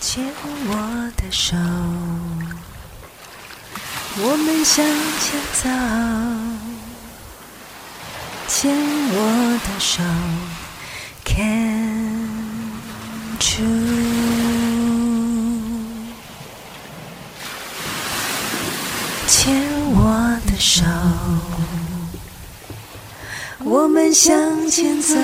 [0.00, 0.24] 牵
[0.68, 1.56] 我的手，
[4.18, 4.84] 我们向
[5.20, 5.68] 前走。
[8.48, 10.02] 牵我的手
[11.24, 12.28] ，Can
[13.40, 14.36] true。
[19.26, 19.62] 牵
[19.94, 20.84] 我的手，
[23.64, 25.16] 我们向前走。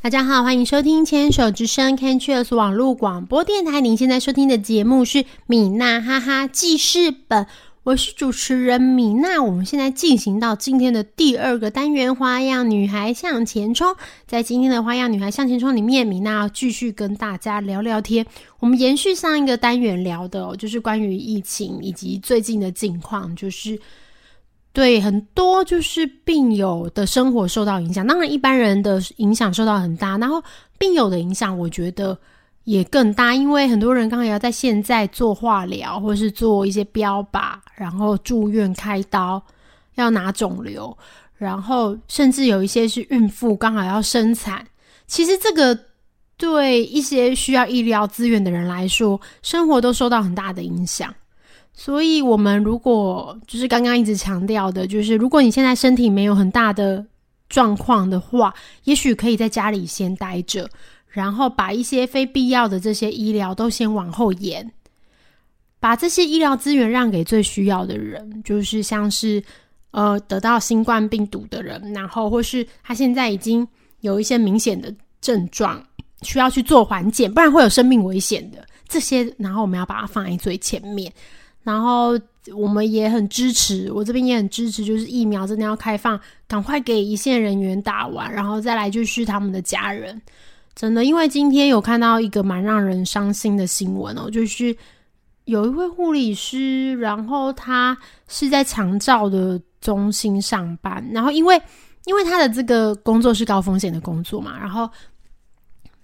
[0.00, 3.80] 大家好，欢迎收听牵手之声 Can Cheers 网络广播电台。
[3.80, 7.48] 您现在收听的节目是米娜哈哈记事本，
[7.86, 9.40] 我是主持人米娜。
[9.40, 13.94] 我们现在进行到今天的第二个单元——花样女孩向前冲。
[14.26, 18.26] 在今天的花样女孩向前冲里面，米娜要继续跟大家聊聊天。
[18.58, 23.78] 我们延续上一个单元聊的、哦，就是关于疫情以及最近的近况，就是。
[24.72, 30.42] 对很多就是病友的生活受到影响，当然一般人的影响受到很大，然后
[30.76, 32.18] 病友的影响我觉得
[32.64, 39.40] 也更大，因为很多人刚好要在现在做化疗，或是做一些标靶，然后住院开刀，
[39.94, 40.96] 要拿肿瘤，
[41.36, 44.66] 然后甚至有一些是孕妇刚好要生产，
[45.06, 45.78] 其实这个
[46.36, 51.14] 对一些需要医疗资源的人来说，生活都受到很大的影响。
[51.78, 57.04] 所以，我们如果就是刚刚一直强调的，就是如果你现在身体没有很大的
[57.50, 58.54] 状况的话，
[58.84, 60.66] 也许可以在家里先待着，
[61.06, 64.72] 然后把一些非必要的这些医疗都先往后延，
[65.78, 69.42] 把这些医疗资源让给最需要的人，就是像是
[69.90, 73.66] 呃得到新冠病毒的人，然后或是他现在已经
[74.00, 75.82] 有一些明显的症状，
[76.22, 81.12] 需要去做缓解，不然会有生命危险的这些，然后我们要把它放在最前面。
[81.62, 82.16] 然后
[82.54, 90.22] 我们也很支持，我这边也很支持，就是疫苗真的要开放，赶快给一线人员打完，然后再来就是他们的家人。
[90.76, 94.76] 真的，因为今天有看到一个蛮让人伤心的新闻哦，就是
[95.46, 97.98] 有一位护理师，然后他
[98.28, 101.60] 是在长照的中心上班，然后因为
[102.04, 104.88] 因为他的这个工作是高风险的工作嘛，然后。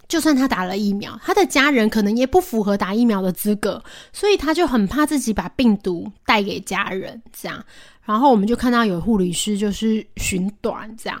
[0.09, 3.81] 就算他打了疫苗，他的家人可能也不符合打疫苗的资格，
[4.11, 7.19] 所以他就很怕自己把病毒带给家人。
[7.31, 7.63] 这样，
[8.03, 11.19] 然后我们就看到有护理师就是寻短这样，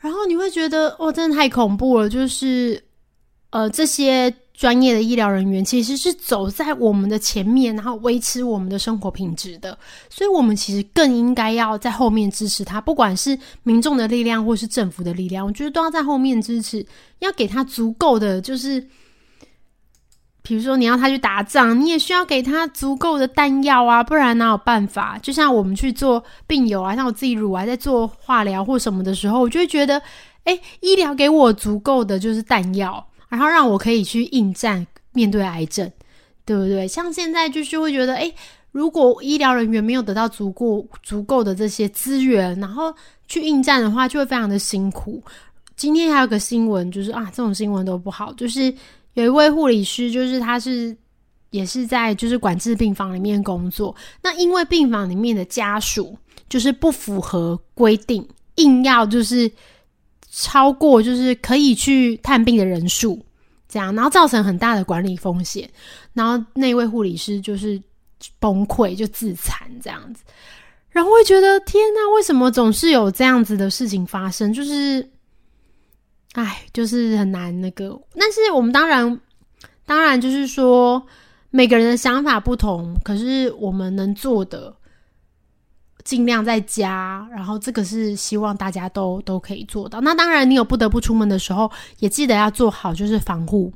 [0.00, 2.08] 然后你会觉得哦，真的太恐怖了。
[2.08, 2.82] 就是
[3.50, 9.76] 呃，这些专业的医疗人员其实是走在我们的前面，然后维持我们的生活品质的，
[10.08, 16.86] 所以我们其实更应该要在后面支持他，不管是民众的力量或是政府的力量，我觉得都要在后面支持。
[17.20, 18.86] 要给他足够的，就是
[20.42, 25.18] 比如说你要他去打仗，你也需要给他足够的弹药啊，不然哪有办法？
[25.22, 30.00] 就像我们去做病友啊，像我自己乳癌在做化疗或什么的时候，我就会觉得，
[30.44, 35.90] 哎，医疗给我足够的就是弹药，然后让我可以去应战面对癌症，
[36.44, 36.86] 对不对？
[36.86, 38.32] 像现在就是会觉得，哎，
[38.72, 42.94] 如果医疗人员没有得到足够足够的这些资源，然后
[43.26, 45.22] 去应战的话，就会非常的辛苦。
[45.76, 48.32] 今天还有个新闻，就是啊，这种新闻都不好。
[48.34, 48.72] 就是
[49.14, 50.96] 有一位护理师，就是他是
[51.50, 53.94] 也是在就是管制病房里面工作。
[54.22, 56.16] 那因为病房里面的家属
[56.48, 58.24] 就是不符合规定，
[58.56, 59.50] 硬要就是
[60.36, 63.24] 超过就是可以去探病的人数，
[63.68, 65.68] 这样，然后造成很大的管理风险。
[66.12, 67.80] 然后那位护理师就是
[68.38, 70.22] 崩溃，就自残这样子。
[70.90, 74.52] 然后会觉得天呐，为什么总是有这样子的事情发生？
[74.52, 75.08] 就是。
[76.34, 79.20] 哎，就是很难那个，但是我们当然，
[79.86, 81.00] 当然就是说
[81.50, 84.74] 每个人的想法不同，可是我们能做的
[86.04, 90.00] 尽量在家，然后这个是希望大家都都可以做到。
[90.02, 93.72] 那当然，你有不得不出门的时候，也记得要做好就是防护。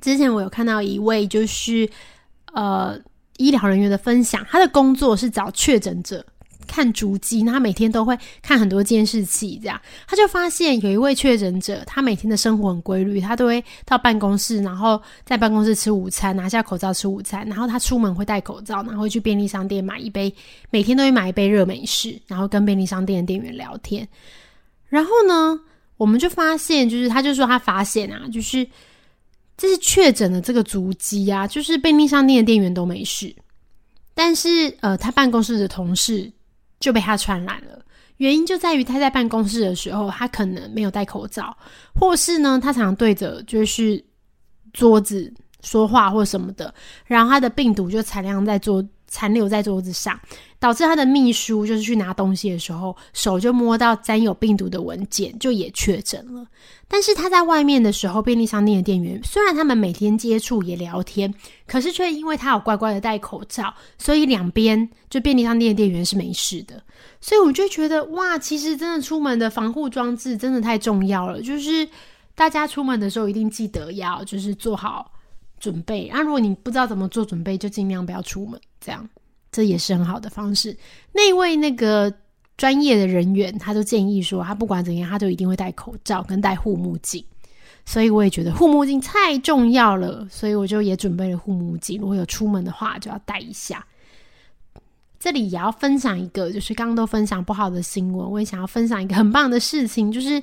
[0.00, 1.88] 之前我有看到一位就是
[2.52, 2.98] 呃
[3.36, 6.24] 医疗人员的分享，他的工作是找确诊者。
[6.66, 20.32] 看足迹，他每天都会看很多监视器，这样他就发现有一位确诊者，他每天的生活很规律，他都会到办公室，然后在办公室吃午餐，拿下口罩吃午餐，然后他出门会戴口罩，然后会去便利商店买一杯，
[20.70, 24.06] 每天都会买一杯热美式，然后跟便利商店的店员聊天。
[24.88, 25.58] 然后呢，
[25.96, 28.66] 我们就发现，就是他就说他发现啊，就是
[29.56, 33.34] 这是确诊的这个足迹啊，就是便利商店的店员都没事，
[34.14, 36.30] 但是呃，他办公室的同事。
[36.78, 37.82] 就被他传染了，
[38.18, 41.56] 原因就在于他在办公室的时候，他可能没有戴口罩，
[41.94, 44.02] 或是呢，他常常对着就是
[44.72, 45.32] 桌子
[45.62, 46.72] 说话或什么的，
[47.06, 50.18] 然后他的病毒就残留在桌残留在桌子上，
[50.66, 56.44] 导致他的秘书就是去拿东西的时候，手就摸到沾有病毒的文件，就也确诊了。
[56.88, 61.32] 但是他在外面的时候，便利商店的店员虽然他们每天接触也聊天，
[61.68, 66.82] 可是却因为他有乖乖的戴口罩，所以两边就便利商店的店员是没事的。
[67.20, 71.88] 所以我就觉得哇，其实真的出门的防护装置真的太重要了，就是
[72.34, 75.12] 大家出门的时候一定记得要就是做好
[75.60, 76.08] 准备。
[76.08, 79.08] 啊，如果你不知道怎么做准备，就尽量不要出门，这样
[79.56, 80.76] 这也是很好的方式。
[81.12, 82.12] 那位那个。
[82.58, 87.22] 专业的人员，他都建议说，他不管怎样，他都一定会戴口罩跟戴护目镜。
[87.84, 92.00] 所以我也觉得护目镜太重要了，所以我就也准备了护目镜。
[92.00, 93.84] 如果有出门的话，就要戴一下。
[95.20, 100.42] 这里也要分享一个，就是刚刚都分享不好的新闻，我也想要分享一个很棒的事情，就是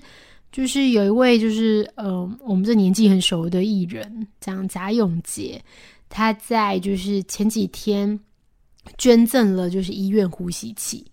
[0.51, 5.59] 就是有一位就是呃，我们这年纪很熟的艺人，这样贾永杰，
[6.09, 8.19] 他在就是前几天
[8.97, 11.06] 捐赠了就是医院呼吸器。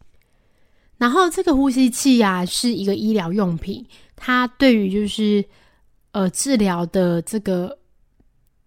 [0.98, 3.84] 然后这个呼吸器啊，是一个医疗用品，
[4.16, 5.42] 它对于就是
[6.12, 7.78] 呃治疗的这个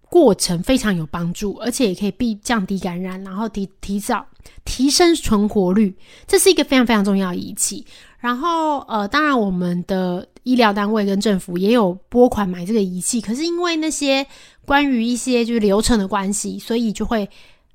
[0.09, 4.25] 过程非常有帮助，而且也可以避降低感染，然后提提早
[4.65, 5.95] 提升存活率，
[6.25, 7.85] 这是一个非常非常重要的仪器。
[8.17, 14.25] 然后呃，当然我们的医疗单位跟政府也有拨款买这个仪器，可是因为那些
[14.65, 17.29] 关于一些就是流程的关系，所以就会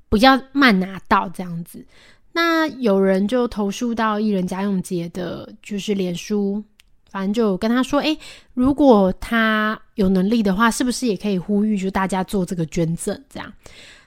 [0.09, 1.85] 不要慢拿到这样子。
[2.31, 6.63] 那有人就投诉到艺人贾永杰的，就是脸书，
[7.09, 8.15] 反正就跟他说：“哎，
[8.53, 13.19] 如果他有能力的话，是不是也可以呼吁，就大家做这个捐赠？
[13.29, 13.51] 这样？”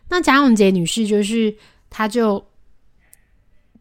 [0.09, 1.55] 那贾永杰女士就是，
[1.91, 2.43] 她就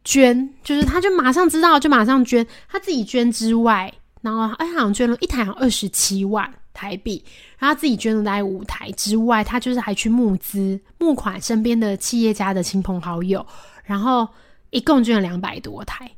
[0.03, 2.45] 捐，就是她就马上知道，就马上捐。
[2.67, 7.23] 她自己捐之外，然后哎，好像捐了一台二十七万台币，
[7.59, 13.45] 然后自己捐了大概五台之外，他就是还去募资募款，身边的企业家的亲朋好友。
[13.83, 14.27] 然后
[14.71, 16.09] 一共捐了两百多台，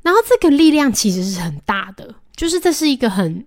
[0.00, 3.44] 然后这个力量其实是很大的，就是这是一个很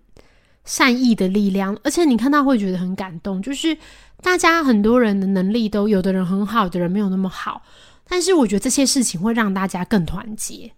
[0.63, 3.41] 善意的力量，而且你看到会觉得很感动。
[3.41, 3.75] 就是
[4.21, 7.63] 大家很多人的能力都有的人很好，有的人没有那么好，
[8.07, 10.71] 但是我觉得这些事情会让大家更团结。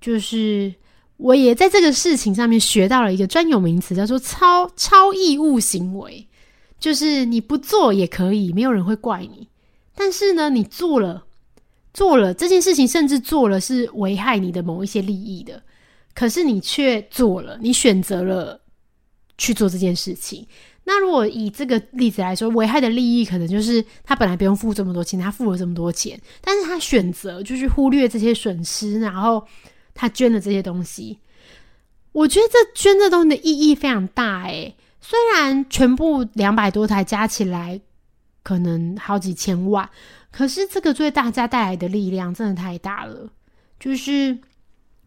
[0.00, 0.74] 就是
[1.24, 6.26] 我也在这个事情上面学到了一个专有名词，叫做超超义务行为，
[6.78, 9.48] 就是你不做也可以，没有人会怪你，
[9.94, 11.24] 但是呢，你做了。
[11.94, 15.62] 做了这件事情，甚至做了是危害你的某一些利益的，
[16.12, 18.60] 可是你却做了，你选择了
[19.38, 20.44] 去做这件事情。
[20.82, 29.46] 那如果以这个例子来说，危害的利益可能就是他本来不用付这么多钱，他付了这么多钱，但是他选择就是忽略这些损失，然后
[29.94, 31.18] 他捐的这些东西。
[32.12, 37.80] 我觉得这捐这东西的意义非常大诶，虽然全部两百多台加起来
[38.42, 39.88] 可能好几千万。
[40.30, 43.30] 可是这个对大家带来的力量真的太大了，
[43.78, 44.36] 就是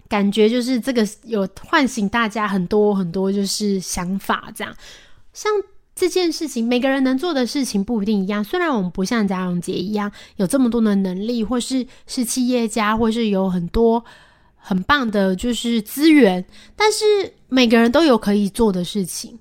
[0.07, 4.73] 感觉就是这个有唤醒大家很多很多就是想法，这样
[5.33, 5.51] 像
[5.93, 8.41] 这件事情，每个人能做的事情不一定一样。
[8.41, 14.05] 虽然我们不像贾永杰一样有这么多的能力，或是是企业家，或是有很多
[14.57, 16.44] 很棒的，就是资源，
[16.75, 17.06] 但是
[17.48, 19.40] 每个人都有可以做的事情。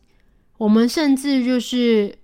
[0.59, 2.17] 我们甚至就是。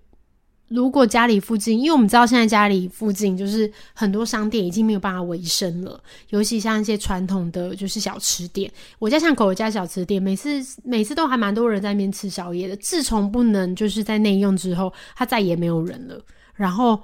[0.75, 8.73] 如果家里附近，因为我们知道现在家里附近就是很多商店已经没有办法维生了，尤其像一些传统的就是小吃店。
[8.99, 10.49] 我家巷口有家小吃店，每次
[10.83, 12.75] 每次都还蛮多人在那边吃宵夜的。
[12.77, 16.19] 自从不能就是在内用之后，他再也没有人了。
[16.55, 16.99] 然后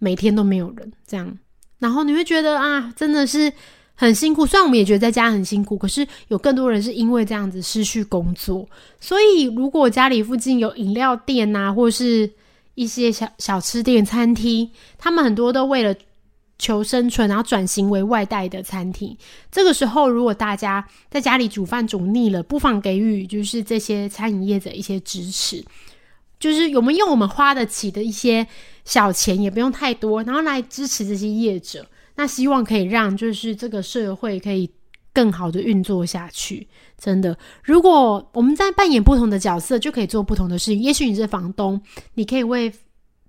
[0.00, 1.38] 每天都没有人这样，
[1.78, 3.52] 然后你会觉得啊，真的是
[3.96, 4.46] 很辛苦。
[4.46, 8.68] 虽然我们也觉得在家很辛苦，可是有更多人是因为这样子失去工作。
[9.00, 12.30] 所以如果家里附近有饮料店啊，或是
[12.74, 15.94] 一些小小吃店、餐厅，他们很多都为了
[16.58, 19.16] 求生存，然后转型为外带的餐厅。
[19.50, 25.64] 这个时候，如果大家在家里煮饭煮腻了，不妨给予就是这些餐饮业者一些支持，
[26.38, 28.46] 就是我们用我们花得起的一些
[28.84, 31.86] 小钱，也不用太多，然后来支持这些业者。
[32.16, 34.70] 那希望可以让就是这个社会可以。
[35.16, 36.68] 更好的运作下去，
[36.98, 37.38] 真的。
[37.64, 40.82] 如果我们在扮演不同的角色，就可以做不同的事情。
[40.82, 41.80] 也许你是房东，
[42.12, 42.70] 你可以为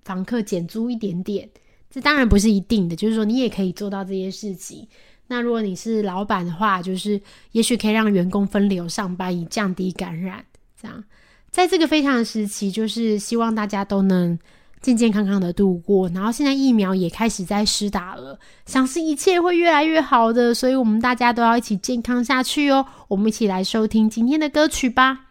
[0.02, 1.48] 房客减租一点点，
[1.90, 2.94] 这当然不是一定的。
[2.94, 4.86] 就是说，你也可以做到这些事情。
[5.28, 7.18] 那如果你是老板的话，就是
[7.52, 10.44] 也许可以让员工分流上班，以降低感染。
[10.78, 11.02] 这样，
[11.50, 14.38] 在这个非常时期，就是希望大家都能。
[14.80, 22.86] 健健康康的度过，然后现在疫苗也开始在施打了，相信一切会越来越好的，所以我们大家都要一起健康下去哦。
[23.08, 25.26] 我们一起来收听今天的歌曲吧。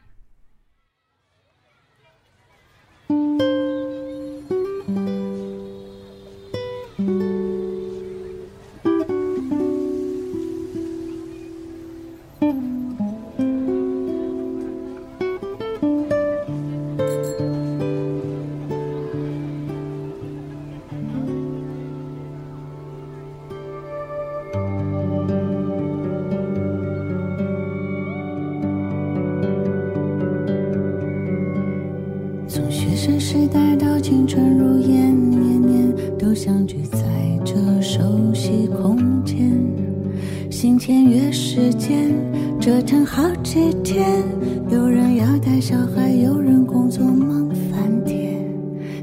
[43.07, 44.23] 好几天。
[44.69, 48.33] 有人要带小孩，有人工作忙翻天，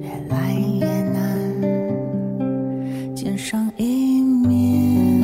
[0.03, 1.17] 越来越难
[3.17, 5.23] 见上一面。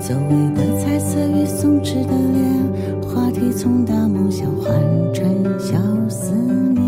[0.00, 4.74] 久违的彩色与松弛的脸，话题从大梦想换
[5.14, 5.24] 成
[5.58, 5.78] 小
[6.08, 6.82] 思念。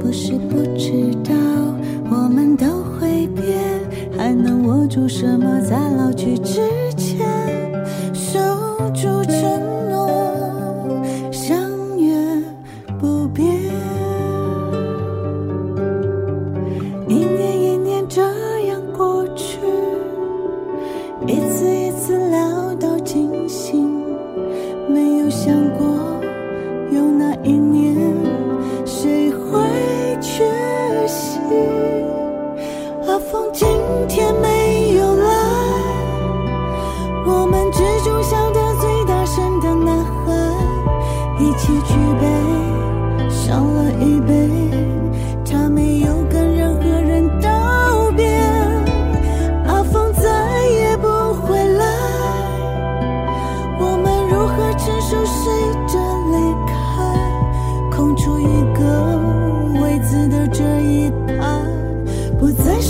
[0.00, 1.32] 不是不知道
[2.10, 3.56] 我们都会变，
[4.18, 6.60] 还能握住什么在老去之
[6.96, 7.24] 前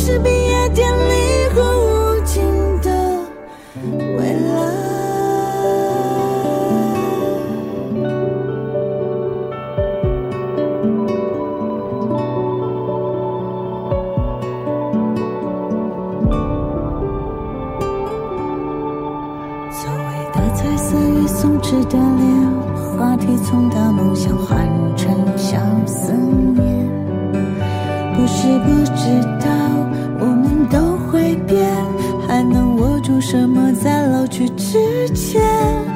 [0.01, 0.40] 是必
[28.21, 29.49] 不是不知道
[30.19, 31.67] 我们都会变，
[32.29, 35.90] 还能握住什么在老去之前？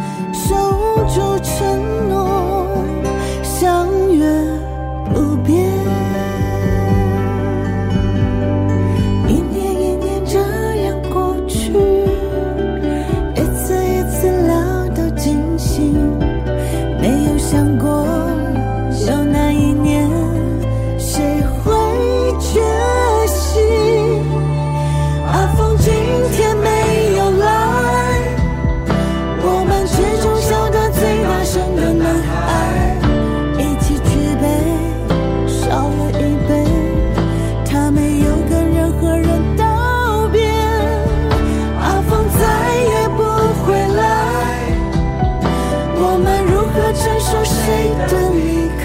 [46.93, 48.69] 承受谁的离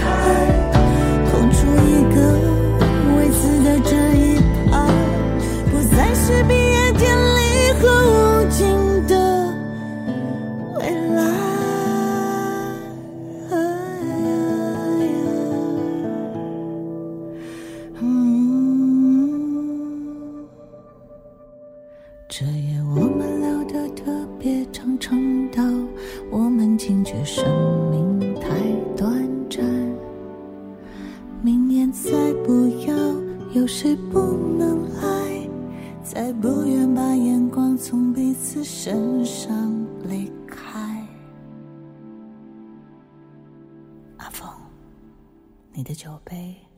[1.30, 2.16] 空出一个
[3.16, 4.18] 位子的这一
[4.70, 4.72] 排，
[5.70, 7.02] 不再是毕业典
[7.36, 7.38] 礼
[7.78, 8.14] 和无
[8.50, 8.58] 尽
[9.06, 9.12] 的
[10.76, 10.80] 未
[11.14, 11.18] 来。
[18.00, 18.04] 嗯。
[22.28, 22.50] 这夜
[22.96, 24.02] 我们聊得特
[24.38, 25.18] 别长，长
[25.50, 25.62] 到
[26.30, 27.79] 我们惊觉什么
[45.90, 46.69] 的酒杯。